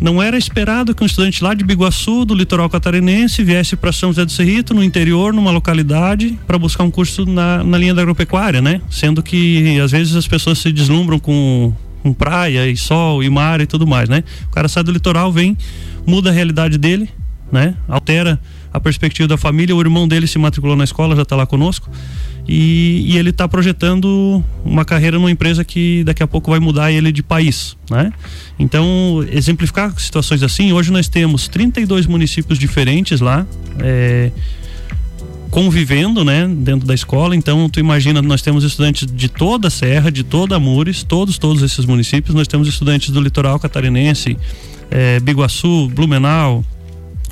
[0.00, 4.10] Não era esperado que um estudante lá de Biguaçu, do litoral catarinense, viesse para São
[4.10, 8.02] José do Cerrito, no interior, numa localidade, para buscar um curso na, na linha da
[8.02, 8.80] agropecuária, né?
[8.90, 13.60] Sendo que às vezes as pessoas se deslumbram com, com praia e sol e mar
[13.60, 14.24] e tudo mais, né?
[14.48, 15.56] O cara sai do litoral, vem,
[16.04, 17.08] muda a realidade dele,
[17.52, 17.76] né?
[17.86, 18.40] Altera
[18.72, 19.76] a perspectiva da família.
[19.76, 21.88] O irmão dele se matriculou na escola, já está lá conosco.
[22.46, 26.90] E, e ele está projetando uma carreira numa empresa que daqui a pouco vai mudar
[26.90, 28.12] ele de país, né?
[28.58, 33.46] Então, exemplificar situações assim, hoje nós temos 32 municípios diferentes lá,
[33.78, 34.32] é,
[35.50, 37.36] convivendo, né, dentro da escola.
[37.36, 41.38] Então, tu imagina, nós temos estudantes de toda a Serra, de toda a Mures, todos,
[41.38, 42.34] todos esses municípios.
[42.34, 44.36] Nós temos estudantes do litoral catarinense,
[44.90, 46.64] é, Biguaçu, Blumenau,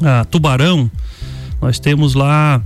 [0.03, 0.90] ah, Tubarão.
[1.61, 2.62] Nós temos lá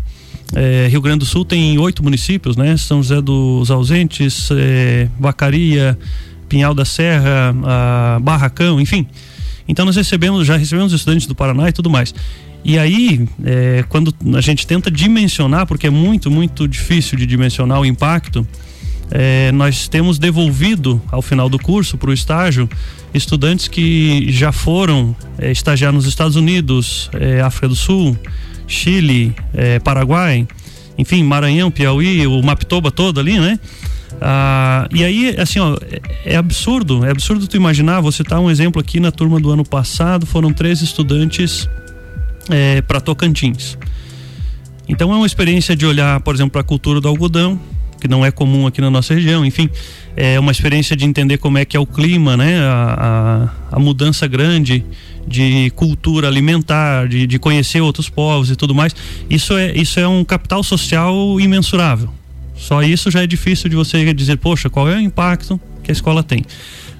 [0.54, 2.76] é, Rio Grande do Sul tem oito municípios, né?
[2.76, 5.98] São José dos Ausentes, é, Vacaria,
[6.48, 7.54] Pinhal da Serra,
[8.22, 9.06] Barracão, enfim.
[9.66, 12.14] Então nós recebemos, já recebemos estudantes do Paraná e tudo mais.
[12.64, 17.80] E aí, é, quando a gente tenta dimensionar, porque é muito, muito difícil de dimensionar
[17.80, 18.46] o impacto,
[19.10, 22.68] é, nós temos devolvido ao final do curso para o estágio
[23.12, 28.18] estudantes que já foram é, estagiar nos Estados Unidos, é, África do Sul,
[28.66, 30.46] Chile, é, Paraguai,
[30.96, 33.58] enfim, Maranhão, Piauí, o Mapitoba todo ali, né?
[34.20, 38.50] Ah, e aí, assim, ó, é, é, absurdo, é absurdo tu imaginar, vou citar um
[38.50, 41.68] exemplo aqui na turma do ano passado, foram três estudantes
[42.48, 43.76] é, para Tocantins.
[44.88, 47.58] Então é uma experiência de olhar, por exemplo, para a cultura do algodão,
[48.04, 49.66] que não é comum aqui na nossa região, enfim,
[50.14, 52.60] é uma experiência de entender como é que é o clima, né?
[52.60, 54.84] A, a, a mudança grande
[55.26, 58.94] de cultura alimentar, de, de conhecer outros povos e tudo mais.
[59.30, 62.10] Isso é, isso é um capital social imensurável.
[62.54, 65.94] Só isso já é difícil de você dizer, poxa, qual é o impacto que a
[65.94, 66.44] escola tem.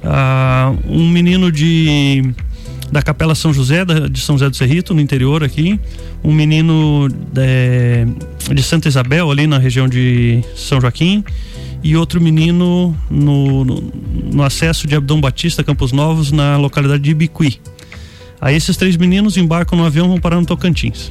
[0.03, 2.33] Ah, um menino de
[2.91, 5.79] da Capela São José, da, de São José do Cerrito, no interior aqui,
[6.23, 8.07] um menino de, é,
[8.53, 11.25] de Santa Isabel, ali na região de São Joaquim,
[11.83, 13.93] e outro menino no, no,
[14.33, 17.59] no acesso de Abdão Batista, Campos Novos, na localidade de Ibiqui.
[18.41, 21.11] Aí esses três meninos embarcam no avião e vão parar no Tocantins.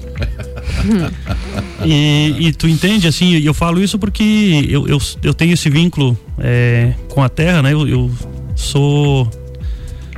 [1.84, 6.18] e, e, tu entende, assim, eu falo isso porque eu, eu, eu tenho esse vínculo
[6.38, 7.74] é, com a terra, né?
[7.74, 8.12] Eu, eu
[8.56, 9.28] sou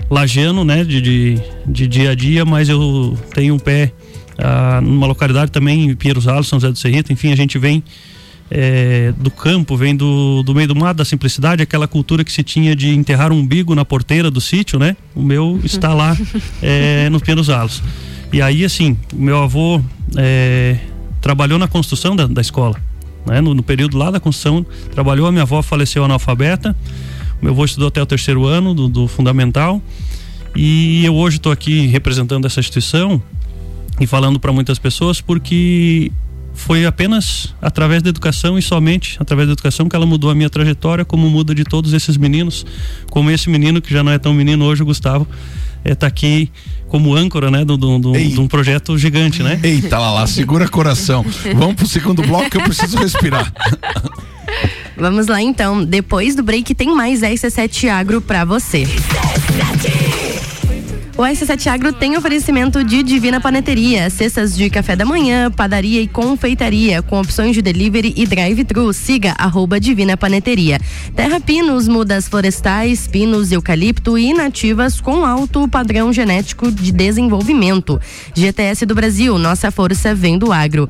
[0.10, 0.84] lagiano, né?
[0.84, 3.92] De, de, de, dia a dia, mas eu tenho um pé
[4.38, 7.84] ah, numa localidade também, em Pinheiros Altos, São José do Cerrito, enfim, a gente vem
[8.50, 12.44] é, do campo, vem do, do meio do mato, da simplicidade, aquela cultura que se
[12.44, 14.96] tinha de enterrar um umbigo na porteira do sítio, né?
[15.16, 16.16] O meu está lá
[16.62, 17.82] é, nos Penos Alos.
[18.32, 19.82] E aí, assim, o meu avô
[20.18, 20.78] é,
[21.22, 22.76] trabalhou na construção da, da escola.
[23.26, 23.42] Né?
[23.42, 26.76] No, no, período lá da construção, trabalhou, a minha avó faleceu analfabeta,
[27.46, 29.80] meu avô estudou até o terceiro ano do, do fundamental.
[30.56, 33.22] E eu hoje estou aqui representando essa instituição
[34.00, 36.12] e falando para muitas pessoas porque
[36.56, 40.50] foi apenas através da educação e somente através da educação que ela mudou a minha
[40.50, 42.66] trajetória, como muda de todos esses meninos,
[43.12, 45.28] como esse menino que já não é tão menino hoje, o Gustavo,
[45.84, 46.50] está é, aqui
[46.88, 49.60] como âncora, né, de um projeto gigante, né?
[49.62, 51.24] Eita lá lá, segura coração.
[51.56, 53.54] Vamos pro segundo bloco que eu preciso respirar.
[54.98, 58.86] Vamos lá então, depois do break tem mais RC7 Agro para você.
[61.18, 66.10] O S7 Agro tem oferecimento de Divina Paneteria, cestas de café da manhã, padaria e
[66.10, 68.92] confeitaria, com opções de delivery e drive-thru.
[68.92, 70.78] Siga arroba Divina Paneteria.
[71.16, 77.98] Terra Pinos, mudas florestais, pinos, eucalipto e nativas com alto padrão genético de desenvolvimento.
[78.34, 80.90] GTS do Brasil, nossa força vem do agro.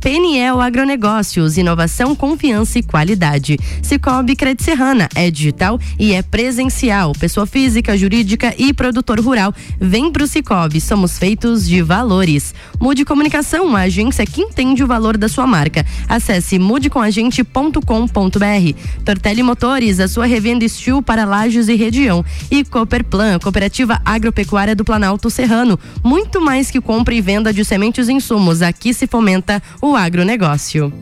[0.00, 3.58] PNL Agronegócios, inovação, confiança e qualidade.
[3.82, 7.12] Cicobi Credit Serrana é digital e é presencial.
[7.12, 9.52] Pessoa física, jurídica e produtor rural.
[9.78, 12.54] Vem pro Cicobi, somos feitos de valores.
[12.80, 15.84] Mude Comunicação, uma agência que entende o valor da sua marca.
[16.08, 19.02] Acesse mudecomagente.com.br.
[19.04, 22.24] Tortelli Motores, a sua revenda Estil para lajes e região.
[22.50, 25.78] E Cooperplan, Cooperativa Agropecuária do Planalto Serrano.
[26.02, 28.62] Muito mais que compra e venda de sementes e insumos.
[28.62, 30.92] Aqui se fomenta o o agronegócio.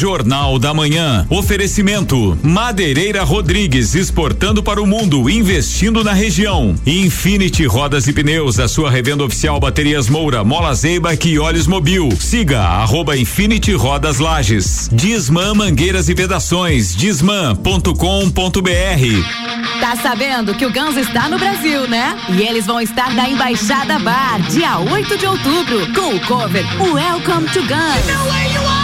[0.00, 1.26] Jornal da Manhã.
[1.28, 6.74] Oferecimento: Madeireira Rodrigues exportando para o mundo, investindo na região.
[6.86, 12.08] Infinity Rodas e Pneus, a sua revenda oficial Baterias Moura, Mola Zeiba e Olhos Mobil.
[12.18, 14.88] Siga arroba Infinity Rodas Lages.
[14.90, 16.96] Disman Mangueiras e Vedações.
[16.96, 17.90] Disman.com.br.
[19.80, 22.16] Tá sabendo que o Ganso está no Brasil, né?
[22.30, 27.50] E eles vão estar na Embaixada Bar, dia 8 de outubro, com o cover Welcome
[27.50, 28.79] to Guns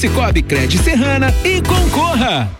[0.00, 2.59] Cicobi Cred Serrana e concorra.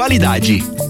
[0.00, 0.89] qualidade.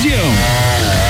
[0.00, 1.09] região.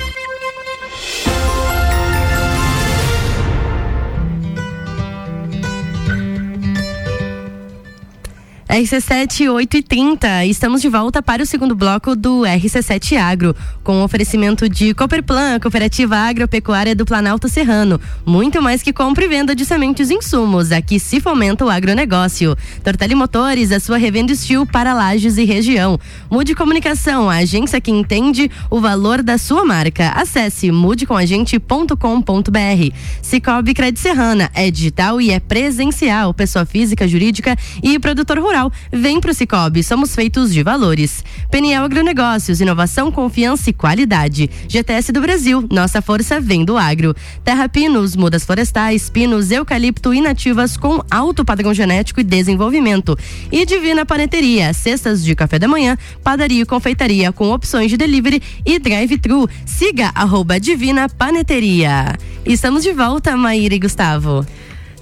[8.71, 10.45] RC7 8 e 30.
[10.45, 13.53] Estamos de volta para o segundo bloco do RC7 Agro,
[13.83, 17.99] com oferecimento de Cooperplan, Cooperativa Agropecuária do Planalto Serrano.
[18.25, 20.71] Muito mais que compra e venda de sementes e insumos.
[20.71, 22.55] Aqui se fomenta o agronegócio.
[22.81, 25.99] Tortelli Motores, a sua revenda estilo para lajes e região.
[26.29, 30.11] Mude Comunicação, a agência que entende o valor da sua marca.
[30.11, 32.95] Acesse mudecomagente.com.br.
[33.21, 38.71] Cicobi Credit Serrana é digital e é presencial, pessoa física, jurídica e produtor rural rural.
[38.91, 41.23] Vem pro Cicobi, somos feitos de valores.
[41.49, 44.49] Peniel Agronegócios, inovação, confiança e qualidade.
[44.67, 47.15] GTS do Brasil, nossa força vem do agro.
[47.43, 53.17] Terra Pinos, mudas florestais, pinos, eucalipto e nativas com alto padrão genético e desenvolvimento.
[53.51, 58.41] E Divina Paneteria, cestas de café da manhã, padaria e confeitaria com opções de delivery
[58.65, 59.49] e drive-thru.
[59.65, 62.15] Siga arroba Divina Paneteria.
[62.45, 64.45] Estamos de volta, Maíra e Gustavo.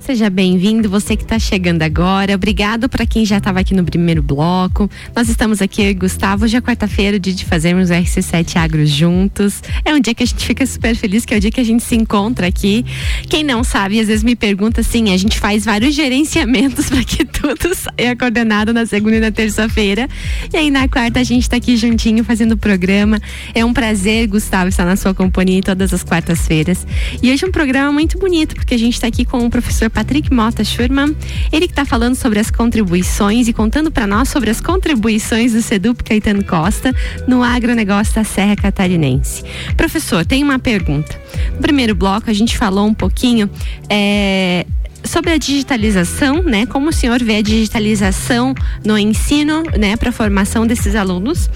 [0.09, 2.33] Seja bem-vindo, você que está chegando agora.
[2.33, 4.89] Obrigado para quem já estava aqui no primeiro bloco.
[5.15, 9.61] Nós estamos aqui, Gustavo, hoje é quarta-feira, dia de fazermos o RC7 Agro juntos.
[9.85, 11.63] É um dia que a gente fica super feliz, que é o dia que a
[11.63, 12.83] gente se encontra aqui.
[13.29, 17.23] Quem não sabe, às vezes me pergunta assim, a gente faz vários gerenciamentos para que
[17.23, 20.09] tudo saia coordenado na segunda e na terça-feira.
[20.51, 23.21] E aí na quarta a gente está aqui juntinho fazendo o programa.
[23.53, 26.87] É um prazer, Gustavo, estar na sua companhia todas as quartas-feiras.
[27.21, 29.87] E hoje é um programa muito bonito, porque a gente está aqui com o professor
[29.99, 31.13] Patrick Mota Schurman,
[31.51, 35.61] ele que está falando sobre as contribuições e contando para nós sobre as contribuições do
[35.61, 36.95] Sedup Caetano Costa
[37.27, 39.43] no agronegócio da Serra Catarinense.
[39.75, 41.19] Professor, tem uma pergunta.
[41.53, 43.49] No primeiro bloco a gente falou um pouquinho
[43.89, 44.65] é,
[45.03, 46.65] sobre a digitalização, né?
[46.65, 48.53] Como o senhor vê a digitalização
[48.85, 51.49] no ensino, né, para a formação desses alunos?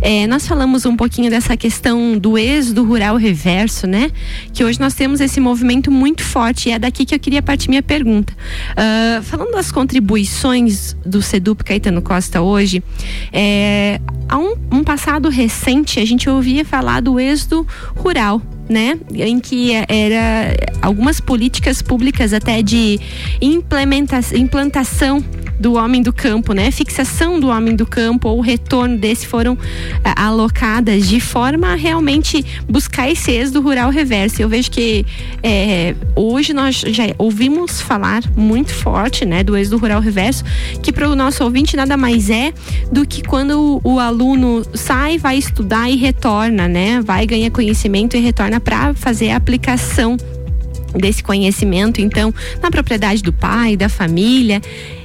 [0.00, 4.10] É, nós falamos um pouquinho dessa questão do êxodo rural reverso, né?
[4.52, 7.68] Que hoje nós temos esse movimento muito forte e é daqui que eu queria partir
[7.68, 8.32] minha pergunta.
[8.72, 12.82] Uh, falando das contribuições do Sedup Caetano Costa hoje,
[13.32, 18.98] é, há um, um passado recente a gente ouvia falar do êxodo rural, né?
[19.12, 22.98] Em que era algumas políticas públicas até de
[23.40, 25.24] implementação, implantação
[25.60, 26.70] do homem do campo, né?
[26.70, 29.58] Fixação do homem do campo ou retorno desse foram
[30.02, 34.40] ah, alocadas de forma a realmente buscar esse êxodo rural reverso.
[34.40, 35.04] Eu vejo que
[35.42, 40.42] é, hoje nós já ouvimos falar muito forte, né, do êxodo rural reverso,
[40.82, 42.54] que para o nosso ouvinte nada mais é
[42.90, 47.02] do que quando o, o aluno sai, vai estudar e retorna, né?
[47.02, 50.16] Vai ganhar conhecimento e retorna para fazer a aplicação
[50.94, 54.60] desse conhecimento, então, na propriedade do pai, da família.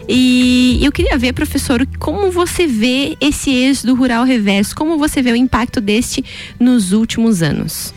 [0.07, 5.31] E eu queria ver, professor, como você vê esse êxodo rural reverso, como você vê
[5.31, 6.23] o impacto deste
[6.59, 7.93] nos últimos anos?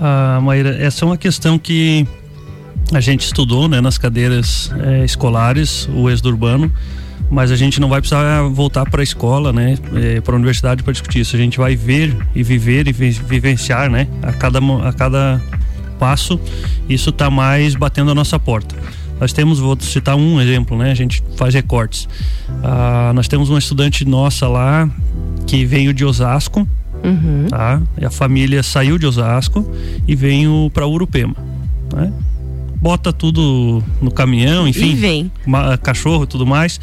[0.00, 2.06] Ah, Maíra, essa é uma questão que
[2.92, 6.72] a gente estudou né, nas cadeiras é, escolares, o êxodo urbano,
[7.30, 10.82] mas a gente não vai precisar voltar para a escola, né, é, para a universidade
[10.82, 11.34] para discutir isso.
[11.34, 15.40] A gente vai ver e viver e vivenciar, né, a cada, a cada
[16.04, 16.38] passo,
[16.86, 18.76] isso está mais batendo a nossa porta.
[19.18, 20.90] Nós temos, vou citar um exemplo, né?
[20.90, 22.06] A gente faz recortes.
[22.62, 24.86] Ah, nós temos uma estudante nossa lá
[25.46, 26.68] que veio de Osasco,
[27.02, 27.46] uhum.
[27.48, 27.80] tá?
[27.98, 29.66] E a família saiu de Osasco
[30.06, 31.36] e veio para Urupema,
[31.94, 32.12] né?
[32.76, 35.32] Bota tudo no caminhão, enfim, e vem.
[35.46, 36.78] Uma, cachorro, tudo mais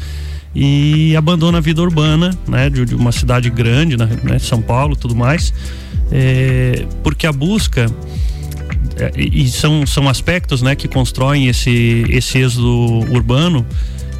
[0.54, 5.16] e abandona a vida urbana, né, de, de uma cidade grande, né, São Paulo, tudo
[5.16, 5.50] mais,
[6.10, 7.86] é, porque a busca
[9.16, 13.66] e são, são aspectos né, que constroem esse, esse êxodo urbano,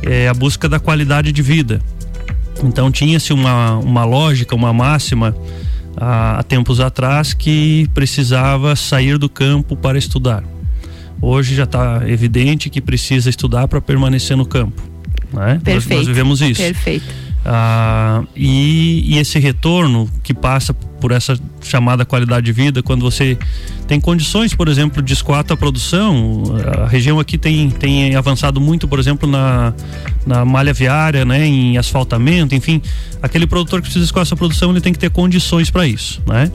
[0.03, 1.81] é a busca da qualidade de vida.
[2.63, 5.35] Então tinha-se uma, uma lógica, uma máxima
[5.97, 10.43] há, há tempos atrás que precisava sair do campo para estudar.
[11.21, 14.83] Hoje já está evidente que precisa estudar para permanecer no campo.
[15.33, 15.61] Né?
[15.63, 15.89] Perfeito.
[15.91, 16.61] Nós, nós vivemos isso.
[16.61, 17.22] Perfeito.
[17.45, 23.37] Ah, e, e, esse retorno que passa por essa chamada qualidade de vida, quando você
[23.89, 26.45] tem condições, por exemplo, de escoar a produção,
[26.81, 29.75] a região aqui tem, tem avançado muito, por exemplo, na,
[30.25, 32.81] na malha viária, né, em asfaltamento, enfim,
[33.21, 36.51] aquele produtor que precisa escoar essa produção, ele tem que ter condições para isso, né?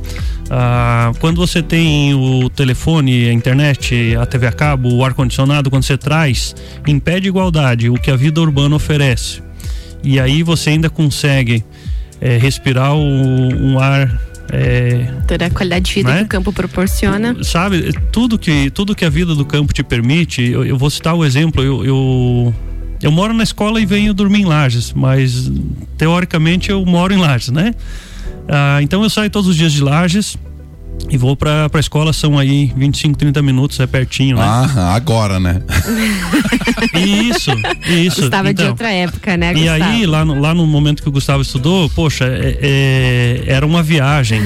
[0.49, 5.83] Ah, quando você tem o telefone, a internet, a TV a cabo, o ar-condicionado, quando
[5.83, 6.55] você traz,
[6.87, 9.46] impede igualdade, o que a vida urbana oferece
[10.03, 11.63] e aí você ainda consegue
[12.19, 16.19] é, respirar o, um ar é, toda a qualidade de vida né?
[16.19, 20.41] que o campo proporciona sabe tudo que tudo que a vida do campo te permite
[20.41, 22.55] eu, eu vou citar o exemplo eu, eu,
[23.01, 25.51] eu moro na escola e venho dormir em Lages mas
[25.97, 27.75] teoricamente eu moro em Lages né
[28.47, 30.37] ah, então eu saio todos os dias de Lages
[31.09, 34.43] e vou para a escola, são aí 25, 30 minutos, é pertinho, né?
[34.43, 35.61] Ah, agora, né?
[36.93, 37.51] isso,
[37.87, 38.25] isso.
[38.25, 39.79] Estava então, de outra época, né, Gustavo?
[39.79, 43.65] E aí, lá no, lá no momento que o Gustavo estudou, poxa, é, é, era
[43.65, 44.41] uma viagem,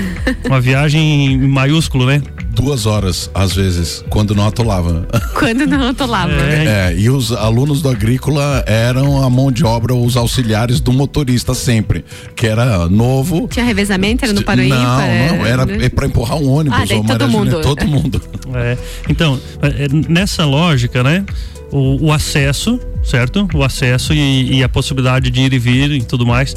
[0.46, 2.22] uma viagem em maiúsculo, né?
[2.52, 5.08] duas horas, às vezes, quando não atolava.
[5.34, 6.34] Quando não atolava.
[6.34, 6.92] É.
[6.92, 11.54] é, e os alunos do agrícola eram a mão de obra, os auxiliares do motorista
[11.54, 13.48] sempre, que era novo.
[13.48, 15.90] Tinha revezamento, era no Paro Não, não, era né?
[15.90, 16.80] para empurrar um ônibus.
[16.80, 17.62] Ah, daí todo mundo.
[17.62, 18.22] todo mundo.
[18.54, 18.78] É,
[19.10, 21.26] então, é, nessa lógica, né?
[21.72, 23.48] O, o, acesso, certo?
[23.54, 26.54] O acesso e, e, a possibilidade de ir e vir e tudo mais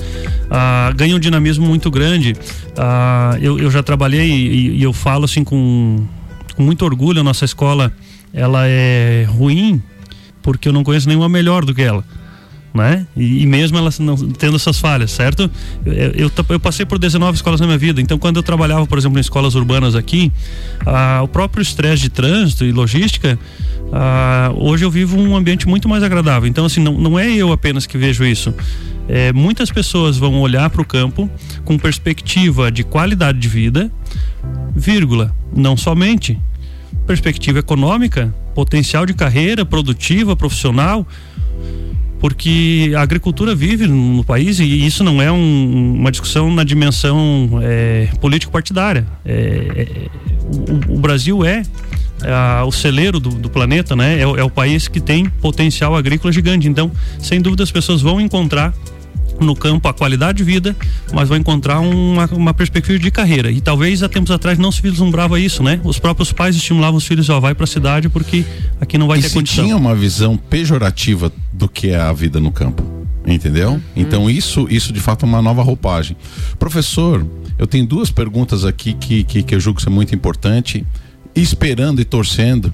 [0.51, 2.35] ah, ganha um dinamismo muito grande.
[2.77, 6.05] Ah, eu, eu já trabalhei e, e, eu falo assim com,
[6.57, 7.93] com muito orgulho, a nossa escola
[8.33, 9.81] ela é ruim
[10.43, 12.05] porque eu não conheço nenhuma melhor do que ela
[12.75, 13.07] né?
[13.17, 15.49] E, e mesmo elas não, tendo essas falhas, certo?
[15.87, 18.99] Eu, eu, eu, passei por 19 escolas na minha vida, então quando eu trabalhava, por
[18.99, 20.33] exemplo, em escolas urbanas aqui,
[20.85, 23.39] ah, o próprio estresse de trânsito e logística,
[23.93, 26.49] ah, hoje eu vivo um ambiente muito mais agradável.
[26.49, 28.53] Então, assim, não, não é eu apenas que vejo isso.
[29.09, 31.31] É, muitas pessoas vão olhar para o campo
[31.65, 33.93] com perspectiva de qualidade de vida,
[34.75, 36.41] vírgula, não somente
[37.07, 41.07] perspectiva econômica, potencial de carreira produtiva, profissional,
[42.25, 47.61] porque a agricultura vive no país e isso não é um, uma discussão na dimensão
[47.63, 49.07] é, político-partidária.
[49.27, 49.35] É,
[49.77, 49.87] é,
[50.89, 51.61] o, o, Brasil é
[52.67, 54.21] o celeiro do, do planeta, né?
[54.21, 56.67] É, é o país que tem potencial agrícola gigante.
[56.67, 58.73] Então, sem dúvida, as pessoas vão encontrar
[59.41, 60.77] no campo a qualidade de vida,
[61.13, 63.51] mas vai encontrar uma, uma perspectiva de carreira.
[63.51, 65.81] E talvez há tempos atrás não se vislumbrava isso, né?
[65.85, 68.45] Os próprios pais estimulavam os filhos, ó, vai para a cidade porque
[68.81, 69.65] aqui não vai e ter se condição.
[69.65, 72.83] tinha uma visão pejorativa do que é a vida no campo,
[73.27, 73.73] entendeu?
[73.73, 73.81] Uhum.
[73.97, 76.17] Então isso, isso de fato é uma nova roupagem.
[76.59, 77.27] Professor,
[77.59, 80.85] eu tenho duas perguntas aqui que, que, que eu julgo ser muito importante,
[81.35, 82.73] esperando e torcendo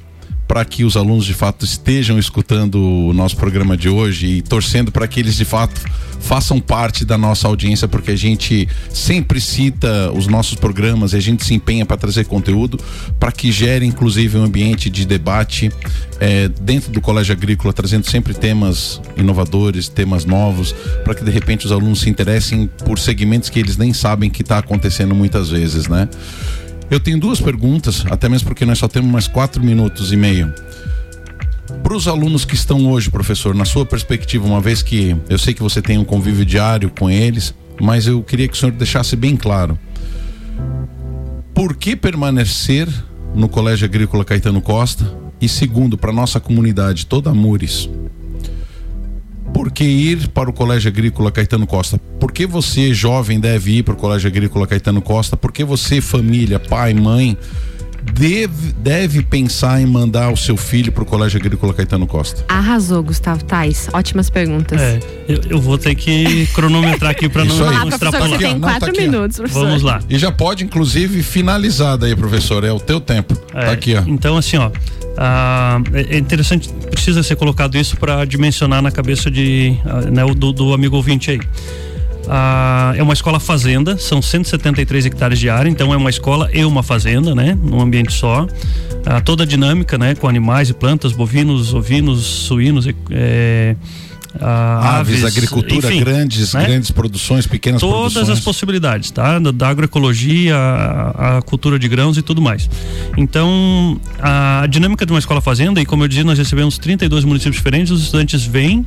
[0.51, 4.91] para que os alunos de fato estejam escutando o nosso programa de hoje e torcendo
[4.91, 5.81] para que eles de fato
[6.19, 11.21] façam parte da nossa audiência, porque a gente sempre cita os nossos programas e a
[11.21, 12.81] gente se empenha para trazer conteúdo
[13.21, 15.71] para que gere inclusive um ambiente de debate
[16.19, 20.75] é, dentro do Colégio Agrícola, trazendo sempre temas inovadores, temas novos,
[21.05, 24.43] para que de repente os alunos se interessem por segmentos que eles nem sabem que
[24.43, 26.09] está acontecendo muitas vezes, né?
[26.91, 30.53] Eu tenho duas perguntas, até mesmo porque nós só temos mais quatro minutos e meio.
[31.85, 35.55] Para os alunos que estão hoje, professor, na sua perspectiva, uma vez que eu sei
[35.55, 39.15] que você tem um convívio diário com eles, mas eu queria que o senhor deixasse
[39.15, 39.79] bem claro.
[41.55, 42.89] Por que permanecer
[43.35, 45.17] no Colégio Agrícola Caetano Costa?
[45.41, 47.89] E segundo, para nossa comunidade toda Amores,
[49.53, 51.99] por que ir para o Colégio Agrícola Caetano Costa?
[52.19, 55.37] Por que você, jovem, deve ir para o Colégio Agrícola Caetano Costa?
[55.37, 57.37] Por que você, família, pai, mãe,
[58.13, 62.45] deve, deve pensar em mandar o seu filho para o Colégio Agrícola Caetano Costa?
[62.49, 63.89] Arrasou, Gustavo Tais.
[63.93, 64.81] Ótimas perguntas.
[64.81, 68.29] É, eu, eu vou ter que cronometrar aqui para não, não extrapolar.
[68.31, 69.65] Você tem quatro tá minutos, professor.
[69.65, 70.01] Vamos lá.
[70.09, 72.65] E já pode, inclusive, finalizar daí, professor.
[72.65, 73.37] É o teu tempo.
[73.55, 74.03] É, tá aqui, ó.
[74.07, 74.71] Então, assim, ó.
[75.17, 80.25] Ah, é, é interessante, precisa ser colocado isso para dimensionar na cabeça de, ah, né,
[80.35, 81.41] do, do amigo ouvinte aí.
[82.29, 86.65] Ah, é uma escola fazenda, são 173 hectares de área, então é uma escola e
[86.65, 87.59] uma fazenda, né?
[87.61, 88.47] Num ambiente só.
[89.05, 90.15] Ah, toda a dinâmica, né?
[90.15, 93.75] Com animais e plantas, bovinos, ovinos, suínos, é,
[94.39, 96.65] ah, aves, agricultura, enfim, grandes, né?
[96.65, 98.27] grandes produções, pequenas Todas produções.
[98.27, 99.39] Todas as possibilidades, tá?
[99.39, 102.69] Da, da agroecologia, a, a, cultura de grãos e tudo mais.
[103.17, 107.57] Então, a dinâmica de uma escola fazenda, e como eu disse, nós recebemos 32 municípios
[107.57, 108.87] diferentes, os estudantes vêm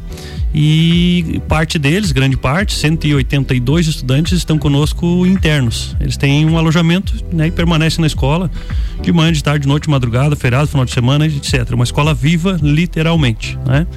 [0.54, 5.96] e parte deles, grande parte, 182 estudantes estão conosco internos.
[6.00, 8.50] Eles têm um alojamento né, e permanecem na escola
[9.02, 11.72] de manhã, de tarde, de noite, de madrugada, feriado, final de semana, etc.
[11.74, 13.88] Uma escola viva, literalmente, né?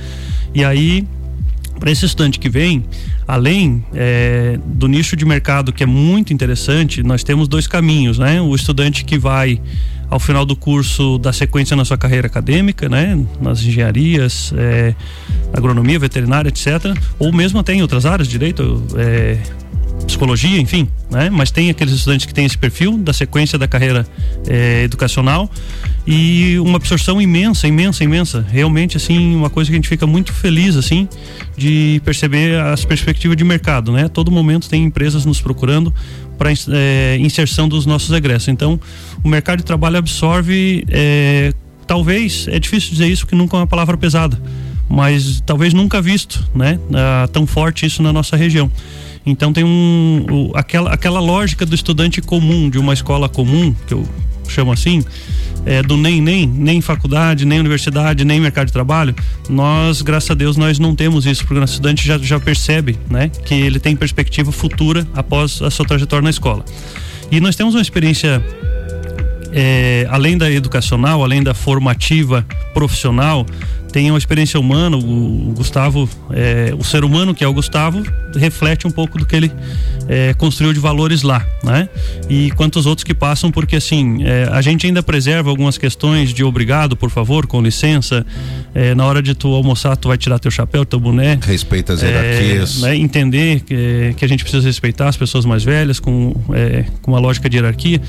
[0.54, 1.06] E aí
[1.78, 2.84] para esse estudante que vem,
[3.26, 8.40] além é, do nicho de mercado que é muito interessante, nós temos dois caminhos, né?
[8.40, 9.60] O estudante que vai
[10.08, 13.18] ao final do curso dar sequência na sua carreira acadêmica, né?
[13.40, 14.94] Nas engenharias, é,
[15.52, 16.96] agronomia, veterinária, etc.
[17.18, 19.38] Ou mesmo até em outras áreas, direito, é,
[20.06, 21.28] psicologia, enfim, né?
[21.30, 24.06] Mas tem aqueles estudantes que têm esse perfil da sequência da carreira
[24.46, 25.50] é, educacional
[26.06, 28.46] e uma absorção imensa, imensa, imensa.
[28.48, 31.08] Realmente, assim, uma coisa que a gente fica muito feliz, assim,
[31.56, 34.08] de perceber as perspectivas de mercado, né?
[34.08, 35.92] Todo momento tem empresas nos procurando
[36.38, 38.48] para é, inserção dos nossos egressos.
[38.48, 38.78] Então,
[39.24, 41.52] o mercado de trabalho absorve, é,
[41.86, 44.40] talvez, é difícil dizer isso, porque nunca é uma palavra pesada,
[44.88, 46.78] mas talvez nunca visto, né?
[46.94, 48.70] Ah, tão forte isso na nossa região.
[49.26, 54.06] Então tem um aquela, aquela lógica do estudante comum de uma escola comum que eu
[54.48, 55.04] chamo assim
[55.64, 59.12] é, do nem nem nem faculdade nem universidade nem mercado de trabalho
[59.48, 62.96] nós graças a Deus nós não temos isso porque o nosso estudante já, já percebe
[63.10, 66.64] né que ele tem perspectiva futura após a sua trajetória na escola.
[67.30, 68.42] E nós temos uma experiência
[69.52, 73.46] é, além da educacional, além da formativa profissional,
[73.96, 74.94] tem uma experiência humana.
[74.94, 78.02] O, o Gustavo, é, o ser humano que é o Gustavo,
[78.34, 79.50] reflete um pouco do que ele
[80.06, 81.88] é, construiu de valores lá, né?
[82.28, 86.44] E quantos outros que passam, porque assim, é, a gente ainda preserva algumas questões de
[86.44, 88.26] obrigado, por favor, com licença.
[88.74, 91.38] É, na hora de tu almoçar, tu vai tirar teu chapéu, teu boné.
[91.40, 92.82] Respeita as hierarquias.
[92.82, 92.96] Né?
[92.96, 97.18] Entender que, que, a gente precisa respeitar as pessoas mais velhas com, é, com uma
[97.18, 98.02] lógica de hierarquia.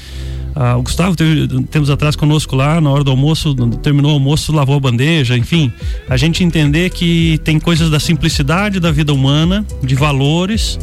[0.60, 3.54] Ah, o Gustavo teve tempos atrás conosco lá, na hora do almoço,
[3.84, 5.72] terminou o almoço, lavou a bandeja, enfim.
[6.10, 10.80] A gente entender que tem coisas da simplicidade da vida humana, de valores,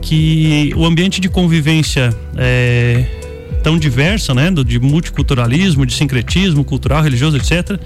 [0.00, 3.04] que o ambiente de convivência é
[3.64, 7.80] tão diversa, né, de multiculturalismo, de sincretismo cultural, religioso, etc.,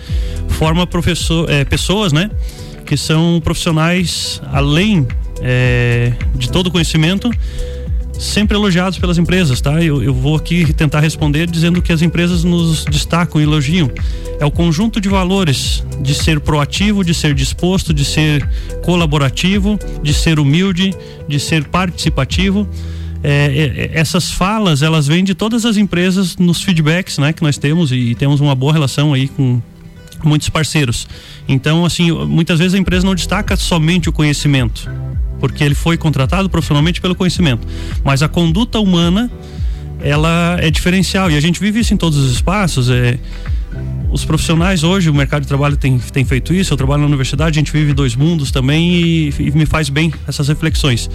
[0.51, 2.31] forma professor, é, pessoas, né,
[2.85, 5.07] que são profissionais além
[5.41, 7.31] é, de todo conhecimento
[8.19, 9.83] sempre elogiados pelas empresas, tá?
[9.83, 13.91] Eu, eu vou aqui tentar responder dizendo que as empresas nos destacam e elogiam.
[14.41, 18.49] É o conjunto de valores de ser proativo, de ser disposto, de ser
[18.85, 20.95] colaborativo, de ser humilde,
[21.29, 22.69] de ser participativo.
[23.23, 27.57] É, é, essas falas elas vêm de todas as empresas nos feedbacks né, que nós
[27.57, 29.63] temos e temos uma boa relação aí com
[30.25, 31.07] muitos parceiros.
[31.49, 34.91] Então, assim, muitas vezes a empresa não destaca somente o conhecimento,
[35.41, 37.67] porque ele foi contratado profissionalmente pelo conhecimento.
[38.03, 39.31] Mas a conduta humana,
[40.01, 42.91] ela é diferencial e a gente vive isso em todos os espaços.
[42.91, 43.19] É,
[44.11, 46.73] os profissionais hoje, o mercado de trabalho tem, tem feito isso.
[46.73, 50.13] Eu trabalho na universidade, a gente vive dois mundos também e, e me faz bem
[50.27, 51.11] essas reflexões.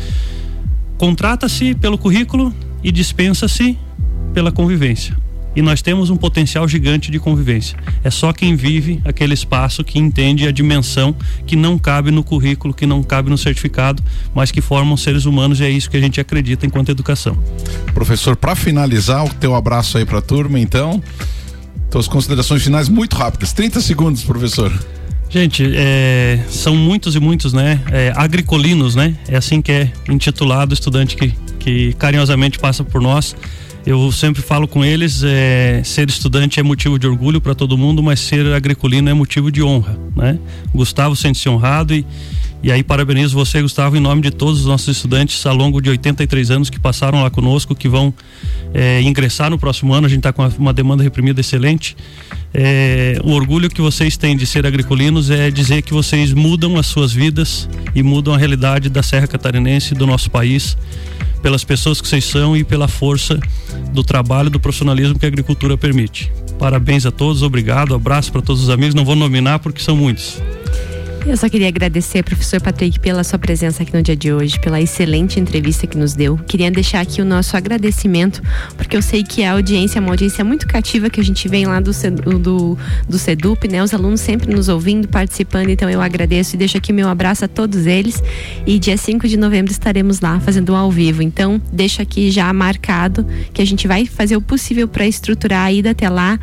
[0.98, 2.54] Contrata-se pelo currículo
[2.84, 3.78] e dispensa-se
[4.34, 5.18] pela convivência
[5.56, 7.78] e nós temos um potencial gigante de convivência.
[8.04, 12.74] É só quem vive aquele espaço que entende a dimensão que não cabe no currículo,
[12.74, 16.02] que não cabe no certificado, mas que formam seres humanos e é isso que a
[16.02, 17.38] gente acredita enquanto educação.
[17.94, 21.02] Professor, para finalizar, o teu abraço aí para a turma, então.
[21.90, 24.72] Tuas considerações finais muito rápidas, 30 segundos, professor.
[25.30, 27.80] Gente, é, são muitos e muitos, né?
[27.92, 29.16] É, agricolinos, né?
[29.28, 33.36] É assim que é intitulado o estudante que, que carinhosamente passa por nós.
[33.90, 38.04] Eu sempre falo com eles, é, ser estudante é motivo de orgulho para todo mundo,
[38.04, 40.38] mas ser agriculino é motivo de honra, né?
[40.72, 42.06] Gustavo sente-se honrado e
[42.62, 45.90] e aí parabenizo você, Gustavo, em nome de todos os nossos estudantes ao longo de
[45.90, 48.14] 83 anos que passaram lá conosco, que vão
[48.74, 50.08] é, ingressar no próximo ano.
[50.08, 51.96] A gente está com uma demanda reprimida excelente.
[52.54, 56.88] É, o orgulho que vocês têm de ser agriculinos é dizer que vocês mudam as
[56.88, 60.76] suas vidas e mudam a realidade da Serra Catarinense, do nosso país
[61.42, 63.40] pelas pessoas que vocês são e pela força
[63.94, 66.32] do trabalho, do profissionalismo que a agricultura permite.
[66.58, 70.42] Parabéns a todos, obrigado, abraço para todos os amigos, não vou nominar porque são muitos.
[71.30, 74.82] Eu só queria agradecer, professor Patrick, pela sua presença aqui no dia de hoje, pela
[74.82, 76.36] excelente entrevista que nos deu.
[76.40, 78.42] Queria deixar aqui o nosso agradecimento,
[78.76, 81.68] porque eu sei que a audiência é uma audiência muito cativa que a gente vem
[81.68, 81.92] lá do,
[82.40, 82.76] do,
[83.08, 83.84] do CEDUP, né?
[83.84, 87.48] Os alunos sempre nos ouvindo, participando, então eu agradeço e deixo aqui meu abraço a
[87.48, 88.24] todos eles.
[88.66, 91.22] E dia 5 de novembro estaremos lá fazendo um ao vivo.
[91.22, 93.24] Então, deixo aqui já marcado
[93.54, 96.40] que a gente vai fazer o possível para estruturar a ida até lá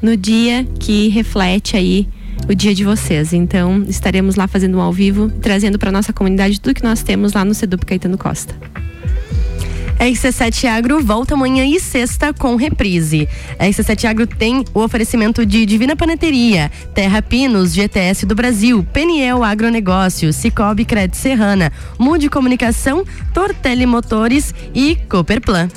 [0.00, 2.08] no dia que reflete aí
[2.48, 3.32] o dia de vocês.
[3.32, 7.32] Então, estaremos lá fazendo um ao vivo, trazendo para nossa comunidade tudo que nós temos
[7.32, 8.54] lá no Sedup Caetano Costa.
[10.00, 13.28] A RC7 Agro volta amanhã e sexta com reprise.
[13.58, 19.44] A RC7 Agro tem o oferecimento de Divina Paneteria, Terra Pinos, GTS do Brasil, Peniel
[19.44, 25.68] Agronegócio, Cicobi Cred Serrana, Mude Comunicação, Tortelli Motores e Cooperplan.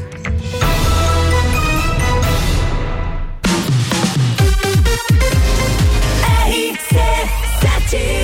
[7.93, 8.22] RC7